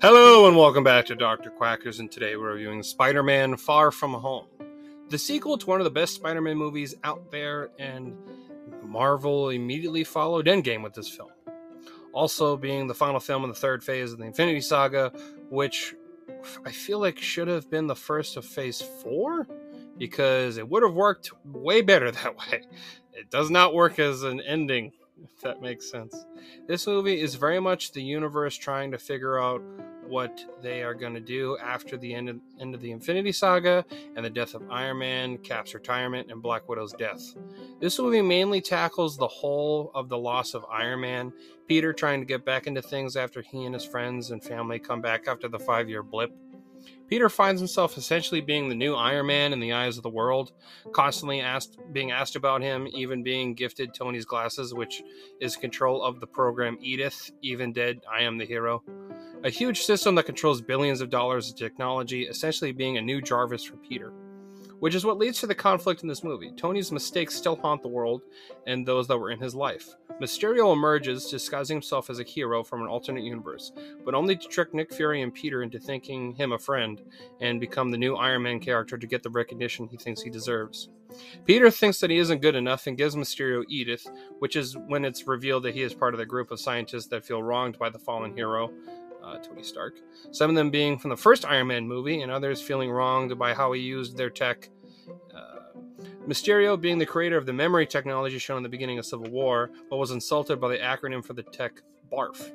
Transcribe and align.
Hello 0.00 0.48
and 0.48 0.56
welcome 0.56 0.82
back 0.82 1.06
to 1.06 1.14
Dr. 1.14 1.50
Quackers, 1.50 2.00
and 2.00 2.10
today 2.10 2.34
we're 2.34 2.54
reviewing 2.54 2.82
Spider 2.82 3.22
Man 3.22 3.56
Far 3.56 3.92
From 3.92 4.12
Home, 4.14 4.46
the 5.08 5.18
sequel 5.18 5.56
to 5.58 5.66
one 5.66 5.80
of 5.80 5.84
the 5.84 5.90
best 5.90 6.14
Spider 6.14 6.40
Man 6.40 6.56
movies 6.56 6.96
out 7.04 7.30
there, 7.30 7.70
and 7.78 8.16
Marvel 8.82 9.50
immediately 9.50 10.02
followed 10.02 10.46
Endgame 10.46 10.82
with 10.82 10.94
this 10.94 11.08
film. 11.08 11.30
Also, 12.12 12.56
being 12.56 12.88
the 12.88 12.94
final 12.94 13.20
film 13.20 13.44
in 13.44 13.50
the 13.50 13.54
third 13.54 13.84
phase 13.84 14.12
of 14.12 14.18
the 14.18 14.24
Infinity 14.24 14.62
Saga, 14.62 15.12
which 15.48 15.94
I 16.66 16.72
feel 16.72 16.98
like 16.98 17.18
should 17.18 17.46
have 17.46 17.70
been 17.70 17.86
the 17.86 17.94
first 17.94 18.36
of 18.36 18.44
phase 18.44 18.80
four 18.80 19.46
because 19.98 20.56
it 20.56 20.68
would 20.68 20.82
have 20.82 20.94
worked 20.94 21.30
way 21.44 21.82
better 21.82 22.10
that 22.12 22.36
way. 22.36 22.62
It 23.18 23.30
does 23.30 23.50
not 23.50 23.74
work 23.74 23.98
as 23.98 24.22
an 24.22 24.40
ending 24.40 24.92
if 25.22 25.40
that 25.40 25.60
makes 25.60 25.90
sense. 25.90 26.26
This 26.66 26.86
movie 26.86 27.20
is 27.20 27.34
very 27.34 27.60
much 27.60 27.92
the 27.92 28.02
universe 28.02 28.56
trying 28.56 28.90
to 28.92 28.98
figure 28.98 29.38
out 29.38 29.62
what 30.06 30.40
they 30.62 30.82
are 30.82 30.94
going 30.94 31.12
to 31.12 31.20
do 31.20 31.58
after 31.58 31.98
the 31.98 32.14
end 32.14 32.30
of, 32.30 32.40
end 32.60 32.74
of 32.74 32.80
the 32.80 32.90
Infinity 32.90 33.32
Saga 33.32 33.84
and 34.16 34.24
the 34.24 34.30
death 34.30 34.54
of 34.54 34.62
Iron 34.70 34.98
Man, 34.98 35.36
Cap's 35.38 35.74
retirement, 35.74 36.30
and 36.30 36.40
Black 36.40 36.66
Widow's 36.68 36.94
death. 36.94 37.34
This 37.78 37.98
movie 37.98 38.22
mainly 38.22 38.62
tackles 38.62 39.16
the 39.18 39.28
whole 39.28 39.90
of 39.94 40.08
the 40.08 40.16
loss 40.16 40.54
of 40.54 40.64
Iron 40.70 41.00
Man, 41.00 41.32
Peter 41.66 41.92
trying 41.92 42.20
to 42.20 42.26
get 42.26 42.44
back 42.44 42.66
into 42.66 42.80
things 42.80 43.16
after 43.16 43.42
he 43.42 43.64
and 43.64 43.74
his 43.74 43.84
friends 43.84 44.30
and 44.30 44.42
family 44.42 44.78
come 44.78 45.02
back 45.02 45.28
after 45.28 45.46
the 45.46 45.58
five 45.58 45.90
year 45.90 46.02
blip 46.02 46.32
Peter 47.08 47.28
finds 47.28 47.60
himself 47.60 47.96
essentially 47.96 48.40
being 48.40 48.68
the 48.68 48.74
new 48.74 48.94
Iron 48.94 49.26
Man 49.26 49.52
in 49.52 49.60
the 49.60 49.72
eyes 49.72 49.96
of 49.96 50.02
the 50.02 50.10
world, 50.10 50.52
constantly 50.92 51.40
asked, 51.40 51.78
being 51.92 52.10
asked 52.10 52.36
about 52.36 52.62
him, 52.62 52.86
even 52.92 53.22
being 53.22 53.54
gifted 53.54 53.94
Tony's 53.94 54.24
glasses, 54.24 54.74
which 54.74 55.02
is 55.40 55.56
control 55.56 56.02
of 56.02 56.20
the 56.20 56.26
program 56.26 56.78
Edith, 56.80 57.30
even 57.42 57.72
dead, 57.72 58.00
I 58.10 58.22
am 58.22 58.38
the 58.38 58.44
hero. 58.44 58.82
A 59.44 59.50
huge 59.50 59.82
system 59.82 60.14
that 60.16 60.26
controls 60.26 60.60
billions 60.60 61.00
of 61.00 61.10
dollars 61.10 61.50
of 61.50 61.56
technology, 61.56 62.24
essentially 62.24 62.72
being 62.72 62.98
a 62.98 63.02
new 63.02 63.22
Jarvis 63.22 63.64
for 63.64 63.76
Peter 63.76 64.12
which 64.80 64.94
is 64.94 65.04
what 65.04 65.18
leads 65.18 65.40
to 65.40 65.46
the 65.46 65.54
conflict 65.54 66.02
in 66.02 66.08
this 66.08 66.24
movie. 66.24 66.52
Tony's 66.56 66.92
mistakes 66.92 67.34
still 67.34 67.56
haunt 67.56 67.82
the 67.82 67.88
world 67.88 68.22
and 68.66 68.86
those 68.86 69.06
that 69.08 69.18
were 69.18 69.30
in 69.30 69.40
his 69.40 69.54
life. 69.54 69.94
Mysterio 70.20 70.72
emerges, 70.72 71.30
disguising 71.30 71.76
himself 71.76 72.10
as 72.10 72.18
a 72.18 72.24
hero 72.24 72.64
from 72.64 72.82
an 72.82 72.88
alternate 72.88 73.22
universe, 73.24 73.72
but 74.04 74.14
only 74.14 74.36
to 74.36 74.48
trick 74.48 74.74
Nick 74.74 74.92
Fury 74.92 75.22
and 75.22 75.32
Peter 75.32 75.62
into 75.62 75.78
thinking 75.78 76.34
him 76.34 76.52
a 76.52 76.58
friend 76.58 77.02
and 77.40 77.60
become 77.60 77.90
the 77.90 77.98
new 77.98 78.16
Iron 78.16 78.42
Man 78.42 78.60
character 78.60 78.98
to 78.98 79.06
get 79.06 79.22
the 79.22 79.30
recognition 79.30 79.86
he 79.86 79.96
thinks 79.96 80.22
he 80.22 80.30
deserves. 80.30 80.88
Peter 81.44 81.70
thinks 81.70 82.00
that 82.00 82.10
he 82.10 82.18
isn't 82.18 82.42
good 82.42 82.54
enough 82.54 82.86
and 82.86 82.98
gives 82.98 83.16
Mysterio 83.16 83.64
Edith, 83.68 84.06
which 84.40 84.56
is 84.56 84.76
when 84.88 85.04
it's 85.04 85.26
revealed 85.26 85.62
that 85.62 85.74
he 85.74 85.82
is 85.82 85.94
part 85.94 86.14
of 86.14 86.18
the 86.18 86.26
group 86.26 86.50
of 86.50 86.60
scientists 86.60 87.06
that 87.06 87.24
feel 87.24 87.42
wronged 87.42 87.78
by 87.78 87.88
the 87.88 87.98
fallen 87.98 88.36
hero, 88.36 88.70
uh, 89.22 89.38
Tony 89.38 89.62
Stark. 89.62 89.96
Some 90.30 90.50
of 90.50 90.56
them 90.56 90.70
being 90.70 90.98
from 90.98 91.10
the 91.10 91.16
first 91.16 91.44
Iron 91.44 91.68
Man 91.68 91.86
movie, 91.86 92.22
and 92.22 92.30
others 92.30 92.60
feeling 92.60 92.90
wronged 92.90 93.38
by 93.38 93.54
how 93.54 93.72
he 93.72 93.80
used 93.80 94.16
their 94.16 94.30
tech. 94.30 94.68
Uh, 95.34 95.58
Mysterio 96.26 96.80
being 96.80 96.98
the 96.98 97.06
creator 97.06 97.36
of 97.36 97.46
the 97.46 97.52
memory 97.52 97.86
technology 97.86 98.38
shown 98.38 98.58
in 98.58 98.62
the 98.62 98.68
beginning 98.68 98.98
of 98.98 99.06
Civil 99.06 99.30
War, 99.30 99.70
but 99.88 99.96
was 99.96 100.10
insulted 100.10 100.60
by 100.60 100.68
the 100.68 100.78
acronym 100.78 101.24
for 101.24 101.32
the 101.32 101.42
tech 101.42 101.82
BARF. 102.10 102.52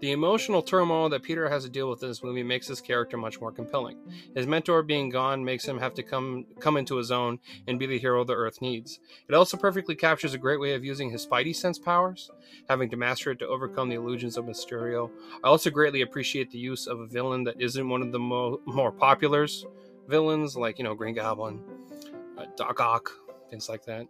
The 0.00 0.12
emotional 0.12 0.62
turmoil 0.62 1.08
that 1.08 1.22
Peter 1.22 1.48
has 1.48 1.64
to 1.64 1.70
deal 1.70 1.88
with 1.88 2.02
in 2.02 2.08
this 2.08 2.22
movie 2.22 2.42
makes 2.42 2.66
his 2.66 2.80
character 2.80 3.16
much 3.16 3.40
more 3.40 3.52
compelling. 3.52 3.96
His 4.34 4.46
mentor 4.46 4.82
being 4.82 5.08
gone 5.08 5.44
makes 5.44 5.64
him 5.64 5.78
have 5.78 5.94
to 5.94 6.02
come 6.02 6.44
come 6.60 6.76
into 6.76 6.96
his 6.96 7.10
own 7.10 7.38
and 7.66 7.78
be 7.78 7.86
the 7.86 7.98
hero 7.98 8.24
the 8.24 8.34
Earth 8.34 8.60
needs. 8.60 9.00
It 9.28 9.34
also 9.34 9.56
perfectly 9.56 9.94
captures 9.94 10.34
a 10.34 10.38
great 10.38 10.60
way 10.60 10.74
of 10.74 10.84
using 10.84 11.10
his 11.10 11.26
Spidey 11.26 11.54
sense 11.54 11.78
powers, 11.78 12.30
having 12.68 12.90
to 12.90 12.96
master 12.96 13.30
it 13.30 13.38
to 13.38 13.48
overcome 13.48 13.88
the 13.88 13.96
illusions 13.96 14.36
of 14.36 14.44
Mysterio. 14.44 15.10
I 15.42 15.48
also 15.48 15.70
greatly 15.70 16.02
appreciate 16.02 16.50
the 16.50 16.58
use 16.58 16.86
of 16.86 17.00
a 17.00 17.06
villain 17.06 17.44
that 17.44 17.60
isn't 17.60 17.88
one 17.88 18.02
of 18.02 18.12
the 18.12 18.18
mo- 18.18 18.60
more 18.66 18.92
populars 18.92 19.64
villains, 20.08 20.56
like 20.56 20.78
you 20.78 20.84
know 20.84 20.94
Green 20.94 21.14
Goblin, 21.14 21.60
uh, 22.36 22.44
Doc 22.56 22.80
Ock, 22.80 23.10
things 23.50 23.68
like 23.68 23.84
that 23.86 24.06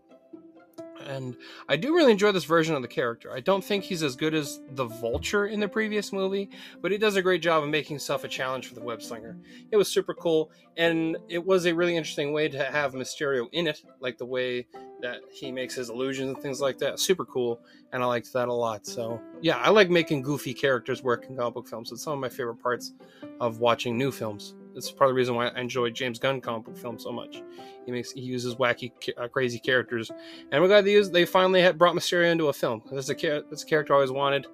and 1.00 1.37
I 1.69 1.77
do 1.77 1.94
really 1.94 2.12
enjoy 2.12 2.32
this 2.32 2.44
version 2.44 2.75
of 2.75 2.82
the 2.82 2.88
character. 2.88 3.32
I 3.32 3.41
don't 3.41 3.65
think 3.65 3.84
he's 3.84 4.03
as 4.03 4.16
good 4.16 4.34
as 4.34 4.60
the 4.71 4.87
Vulture 4.87 5.47
in 5.47 5.60
the 5.60 5.69
previous 5.69 6.12
movie, 6.12 6.50
but 6.81 6.93
he 6.93 6.99
does 6.99 7.16
a 7.16 7.22
great 7.22 7.43
job 7.43 7.62
of 7.62 7.69
making 7.69 7.94
himself 7.94 8.25
a 8.25 8.28
challenge 8.28 8.69
for 8.69 8.75
the 8.75 8.82
web 8.82 9.03
slinger. 9.03 9.37
It 9.71 9.77
was 9.77 9.88
super 9.88 10.15
cool, 10.15 10.50
and 10.77 11.16
it 11.28 11.44
was 11.44 11.66
a 11.66 11.75
really 11.75 11.97
interesting 11.97 12.33
way 12.33 12.49
to 12.49 12.65
have 12.65 12.94
Mysterio 12.94 13.49
in 13.53 13.66
it, 13.66 13.83
like 14.00 14.19
the 14.19 14.27
way 14.27 14.66
that 15.00 15.21
he 15.31 15.53
makes 15.53 15.75
his 15.75 15.91
illusions 15.91 16.34
and 16.34 16.43
things 16.43 16.60
like 16.60 16.78
that. 16.78 16.99
Super 16.99 17.25
cool, 17.25 17.60
and 17.93 18.03
I 18.03 18.06
liked 18.06 18.33
that 18.33 18.49
a 18.49 18.53
lot. 18.53 18.87
So 18.87 19.21
yeah, 19.43 19.59
I 19.59 19.71
like 19.71 19.91
making 19.91 20.22
goofy 20.22 20.54
characters 20.54 21.03
work 21.03 21.27
in 21.28 21.37
comic 21.37 21.54
book 21.54 21.69
films. 21.69 21.93
It's 21.93 22.03
some 22.03 22.15
of 22.15 22.19
my 22.21 22.28
favorite 22.28 22.62
parts 22.62 22.93
of 23.41 23.59
watching 23.59 23.99
new 23.99 24.10
films. 24.10 24.54
It's 24.75 24.91
part 24.91 25.11
of 25.11 25.15
the 25.15 25.19
reason 25.19 25.35
why 25.35 25.49
I 25.49 25.61
enjoy 25.61 25.91
James 25.91 26.19
Gunn 26.19 26.41
comic 26.41 26.65
book 26.65 26.77
films 26.77 27.05
so 27.05 27.12
much. 27.12 27.43
He 27.87 27.93
makes 27.93 28.12
he 28.12 28.21
uses 28.21 28.57
wacky, 28.57 28.93
uh, 29.17 29.29
crazy 29.29 29.59
characters, 29.59 30.11
and 30.51 30.62
we're 30.62 30.69
glad 30.69 30.85
they 30.85 30.93
use, 30.93 31.11
they 31.11 31.25
finally 31.25 31.61
had 31.61 31.79
brought 31.79 31.95
Mysterio 31.95 32.31
into 32.31 32.49
a 32.49 32.53
film. 32.53 32.83
That's 32.91 33.11
a 33.11 33.15
that's 33.49 33.63
a 33.63 33.67
character 33.67 33.93
I 33.93 33.97
always 33.97 34.11
wanted 34.11 34.47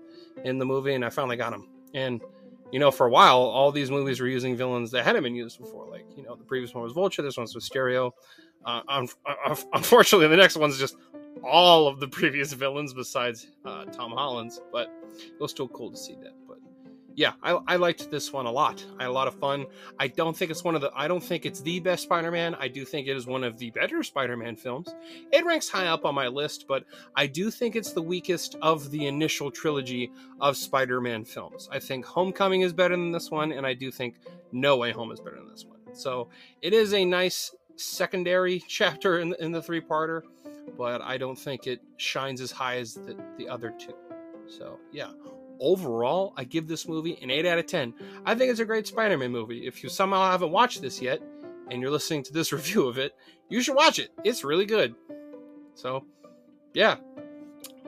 in 0.45 0.59
the 0.59 0.67
movie, 0.67 0.95
and 0.95 1.05
I 1.05 1.11
finally 1.11 1.37
got 1.37 1.53
him. 1.53 1.69
And 1.95 2.21
you 2.73 2.79
know, 2.79 2.91
for 2.91 3.07
a 3.07 3.11
while, 3.11 3.39
all 3.39 3.73
these 3.73 3.91
movies 3.91 4.21
were 4.21 4.29
using 4.29 4.57
villains 4.57 4.91
that 4.93 5.05
hadn't 5.05 5.23
been 5.23 5.35
used 5.35 5.59
before. 5.59 5.87
Like 5.89 6.07
you 6.17 6.23
know, 6.23 6.37
the 6.37 6.45
previous 6.45 6.75
one 6.75 6.85
was 6.85 6.93
Vulture, 6.93 7.23
this 7.23 7.37
one's 7.37 7.55
Mysterio. 7.55 8.13
Uh, 8.65 8.83
un- 8.89 9.09
uh, 9.27 9.57
unfortunately, 9.73 10.29
the 10.29 10.37
next 10.37 10.57
one's 10.57 10.79
just 10.79 10.97
all 11.43 11.87
of 11.87 12.01
the 12.01 12.09
previous 12.09 12.53
villains 12.55 12.93
besides 12.93 13.49
uh, 13.65 13.85
Tom 13.87 14.13
Holland's, 14.13 14.61
but 14.73 14.93
it 15.17 15.41
was 15.41 15.51
still 15.51 15.69
cool 15.69 15.91
to 15.91 15.97
see 15.97 16.17
that 16.23 16.35
yeah, 17.15 17.33
I, 17.43 17.59
I 17.67 17.77
liked 17.77 18.11
this 18.11 18.33
one 18.33 18.47
a 18.47 18.51
lot. 18.51 18.85
I 18.99 19.03
had 19.03 19.11
a 19.11 19.13
lot 19.13 19.29
of 19.29 19.35
fun. 19.35 19.67
I 19.99 20.09
don't 20.09 20.37
think 20.37 20.51
it's 20.51 20.65
one 20.65 20.75
of 20.75 20.81
the. 20.81 20.91
I 20.95 21.09
don't 21.09 21.23
think 21.23 21.45
it's 21.45 21.61
the 21.61 21.81
best 21.81 22.05
Spider-Man. 22.05 22.55
I 22.55 22.69
do 22.69 22.85
think 22.85 23.09
it 23.09 23.17
is 23.17 23.27
one 23.27 23.45
of 23.45 23.59
the 23.59 23.71
better 23.71 24.03
Spider-Man 24.03 24.57
films. 24.57 24.95
It 25.33 25.45
ranks 25.45 25.69
high 25.69 25.87
up 25.87 26.05
on 26.05 26.15
my 26.15 26.29
list, 26.29 26.67
but 26.69 26.85
I 27.17 27.27
do 27.27 27.51
think 27.51 27.77
it's 27.77 27.93
the 27.93 28.03
weakest 28.03 28.57
of 28.63 28.91
the 28.91 29.07
initial 29.07 29.51
trilogy 29.51 30.13
of 30.41 30.57
Spider-Man 30.57 31.25
films. 31.25 31.69
I 31.73 31.79
think 31.79 32.05
Homecoming 32.05 32.63
is 32.63 32.73
better 32.73 32.97
than 32.97 33.13
this 33.13 33.31
one, 33.31 33.53
and 33.53 33.67
I 33.67 33.75
do 33.75 33.91
think 33.91 34.17
No 34.53 34.77
Way 34.77 34.93
Home 34.93 35.11
is 35.13 35.21
better 35.21 35.37
than 35.37 35.49
this 35.49 35.65
one. 35.65 35.79
So 35.93 36.29
it 36.63 36.73
is 36.73 36.95
a 36.95 37.05
nice 37.05 37.55
secondary 37.77 38.63
chapter 38.69 39.21
in, 39.21 39.35
in 39.41 39.53
the 39.53 39.63
three-parter, 39.63 40.23
but 40.79 41.03
I 41.03 41.19
don't 41.19 41.39
think 41.39 41.67
it 41.67 41.81
shines 41.97 42.41
as 42.41 42.51
high 42.51 42.77
as 42.77 42.95
the, 42.95 43.17
the 43.37 43.49
other 43.49 43.75
two. 43.79 43.95
So 44.47 44.79
yeah, 44.93 45.11
overall, 45.61 46.33
I 46.37 46.45
give 46.45 46.67
this 46.67 46.89
movie 46.89 47.19
an 47.23 47.31
8 47.31 47.47
out 47.47 47.59
of 47.59 47.67
10. 47.67 47.95
I 48.25 48.35
think 48.35 48.51
it's 48.51 48.61
a 48.61 48.65
great 48.65 48.87
Spider 48.87 49.19
Man 49.19 49.31
movie. 49.31 49.67
If 49.67 49.83
you 49.83 49.89
somehow 49.89 50.31
haven't 50.31 50.51
watched 50.51 50.83
this 50.83 51.01
yet 51.01 51.21
and 51.71 51.81
you're 51.81 51.91
listening 51.91 52.23
to 52.25 52.33
this 52.33 52.53
review 52.53 52.89
of 52.89 52.99
it, 52.99 53.13
you 53.49 53.61
should 53.61 53.77
watch 53.77 53.99
it. 53.99 54.11
It's 54.25 54.45
really 54.45 54.67
good. 54.67 54.95
So, 55.75 56.05
yeah. 56.75 56.97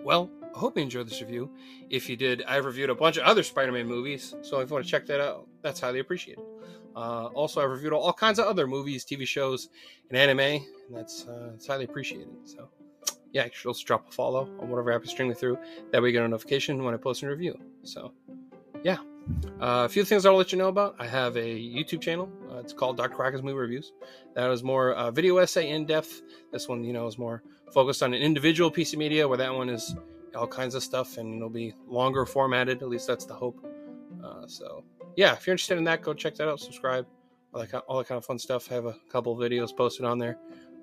Well, 0.04 0.30
I 0.54 0.58
hope 0.58 0.76
you 0.76 0.82
enjoyed 0.82 1.08
this 1.08 1.20
review. 1.20 1.50
If 1.88 2.08
you 2.08 2.16
did, 2.16 2.42
I've 2.42 2.64
reviewed 2.64 2.90
a 2.90 2.94
bunch 2.94 3.16
of 3.16 3.24
other 3.24 3.42
Spider 3.42 3.72
Man 3.72 3.86
movies, 3.86 4.34
so 4.42 4.60
if 4.60 4.68
you 4.68 4.74
want 4.74 4.84
to 4.84 4.90
check 4.90 5.06
that 5.06 5.20
out, 5.20 5.46
that's 5.62 5.80
highly 5.80 6.00
appreciated. 6.00 6.44
Uh, 6.94 7.26
also, 7.28 7.62
I've 7.62 7.70
reviewed 7.70 7.92
all 7.94 8.12
kinds 8.12 8.38
of 8.38 8.46
other 8.46 8.66
movies, 8.66 9.04
TV 9.04 9.26
shows, 9.26 9.70
and 10.10 10.18
anime, 10.18 10.40
and 10.40 10.62
that's, 10.90 11.26
uh, 11.26 11.50
that's 11.52 11.66
highly 11.66 11.84
appreciated. 11.84 12.28
So, 12.44 12.68
yeah, 13.32 13.48
also 13.66 13.84
drop 13.84 14.08
a 14.08 14.12
follow 14.12 14.42
on 14.60 14.68
whatever 14.68 14.92
app 14.92 15.02
you're 15.02 15.10
streaming 15.10 15.34
through. 15.34 15.58
That 15.90 16.02
way 16.02 16.08
you 16.08 16.12
get 16.12 16.22
a 16.22 16.28
notification 16.28 16.82
when 16.84 16.94
I 16.94 16.98
post 16.98 17.22
a 17.22 17.28
review. 17.28 17.58
So, 17.82 18.12
yeah. 18.84 18.98
Uh, 19.60 19.86
a 19.86 19.88
few 19.88 20.04
things 20.04 20.26
I'll 20.26 20.36
let 20.36 20.52
you 20.52 20.58
know 20.58 20.68
about. 20.68 20.96
I 20.98 21.06
have 21.06 21.36
a 21.36 21.40
YouTube 21.40 22.00
channel. 22.00 22.28
Uh, 22.50 22.58
it's 22.58 22.72
called 22.72 22.96
Dr. 22.96 23.14
Quacker's 23.14 23.42
Movie 23.42 23.58
Reviews. 23.58 23.92
That 24.34 24.50
is 24.50 24.62
more 24.62 24.92
uh, 24.94 25.10
video 25.10 25.38
essay 25.38 25.70
in 25.70 25.86
depth. 25.86 26.22
This 26.50 26.68
one, 26.68 26.84
you 26.84 26.92
know, 26.92 27.06
is 27.06 27.18
more 27.18 27.42
focused 27.72 28.02
on 28.02 28.12
an 28.12 28.20
individual 28.20 28.70
piece 28.70 28.92
of 28.92 28.98
media, 28.98 29.26
where 29.26 29.38
that 29.38 29.54
one 29.54 29.68
is 29.68 29.94
all 30.34 30.46
kinds 30.46 30.74
of 30.74 30.82
stuff 30.82 31.18
and 31.18 31.36
it'll 31.36 31.48
be 31.48 31.74
longer 31.86 32.26
formatted. 32.26 32.82
At 32.82 32.88
least 32.88 33.06
that's 33.06 33.24
the 33.24 33.34
hope. 33.34 33.64
Uh, 34.22 34.46
so, 34.46 34.84
yeah, 35.16 35.32
if 35.32 35.46
you're 35.46 35.54
interested 35.54 35.78
in 35.78 35.84
that, 35.84 36.02
go 36.02 36.12
check 36.12 36.34
that 36.36 36.48
out. 36.48 36.60
Subscribe. 36.60 37.06
All 37.54 37.64
that, 37.64 37.74
all 37.86 37.98
that 37.98 38.08
kind 38.08 38.18
of 38.18 38.24
fun 38.24 38.38
stuff. 38.38 38.70
I 38.70 38.74
have 38.74 38.86
a 38.86 38.96
couple 39.10 39.36
videos 39.36 39.74
posted 39.74 40.04
on 40.04 40.18
there. 40.18 40.38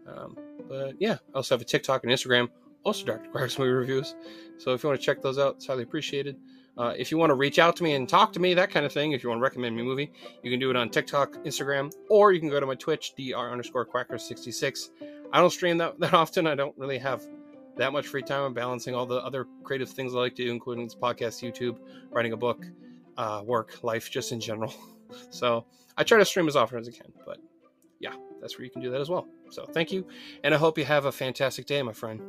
Um, 0.07 0.37
but 0.69 0.95
yeah, 0.99 1.17
I 1.33 1.37
also 1.37 1.55
have 1.55 1.61
a 1.61 1.65
TikTok 1.65 2.03
and 2.03 2.13
Instagram, 2.13 2.47
also 2.83 3.05
Dr. 3.05 3.29
Quacker's 3.31 3.57
Movie 3.57 3.71
Reviews. 3.71 4.15
So 4.57 4.73
if 4.73 4.83
you 4.83 4.89
want 4.89 4.99
to 4.99 5.05
check 5.05 5.21
those 5.21 5.39
out, 5.39 5.55
it's 5.55 5.67
highly 5.67 5.83
appreciated. 5.83 6.37
Uh, 6.77 6.93
if 6.97 7.11
you 7.11 7.17
want 7.17 7.29
to 7.29 7.33
reach 7.33 7.59
out 7.59 7.75
to 7.75 7.83
me 7.83 7.95
and 7.95 8.07
talk 8.07 8.31
to 8.31 8.39
me, 8.39 8.53
that 8.53 8.71
kind 8.71 8.85
of 8.85 8.93
thing, 8.93 9.11
if 9.11 9.21
you 9.21 9.29
want 9.29 9.39
to 9.39 9.43
recommend 9.43 9.75
me 9.75 9.81
a 9.81 9.85
movie, 9.85 10.11
you 10.43 10.51
can 10.51 10.59
do 10.59 10.69
it 10.69 10.77
on 10.77 10.89
TikTok, 10.89 11.33
Instagram, 11.43 11.91
or 12.09 12.31
you 12.31 12.39
can 12.39 12.49
go 12.49 12.59
to 12.59 12.65
my 12.65 12.75
Twitch, 12.75 13.13
dr 13.17 13.51
underscore 13.51 13.85
quacker66. 13.85 14.89
I 15.33 15.41
don't 15.41 15.49
stream 15.49 15.77
that, 15.79 15.99
that 15.99 16.13
often. 16.23 16.47
I 16.47 16.55
don't 16.55 16.77
really 16.77 16.97
have 16.99 17.21
that 17.75 17.91
much 17.91 18.07
free 18.07 18.21
time. 18.21 18.43
I'm 18.43 18.53
balancing 18.53 18.95
all 18.95 19.05
the 19.05 19.17
other 19.17 19.45
creative 19.63 19.89
things 19.89 20.13
I 20.13 20.19
like 20.19 20.35
to 20.35 20.45
do, 20.45 20.51
including 20.51 20.85
this 20.85 20.95
podcast, 20.95 21.43
YouTube, 21.43 21.77
writing 22.11 22.33
a 22.33 22.37
book, 22.37 22.65
uh, 23.17 23.41
work, 23.43 23.83
life, 23.83 24.09
just 24.09 24.31
in 24.31 24.39
general. 24.39 24.73
so 25.31 25.65
I 25.97 26.03
try 26.03 26.17
to 26.17 26.25
stream 26.25 26.47
as 26.47 26.55
often 26.55 26.79
as 26.79 26.87
I 26.87 26.91
can, 26.91 27.11
but 27.25 27.39
yeah, 27.99 28.13
that's 28.41 28.57
where 28.57 28.65
you 28.65 28.71
can 28.71 28.81
do 28.81 28.91
that 28.91 29.01
as 29.01 29.09
well. 29.09 29.27
So 29.51 29.65
thank 29.73 29.91
you, 29.91 30.07
and 30.43 30.53
I 30.53 30.57
hope 30.57 30.77
you 30.77 30.85
have 30.85 31.05
a 31.05 31.11
fantastic 31.11 31.65
day, 31.65 31.81
my 31.81 31.93
friend. 31.93 32.21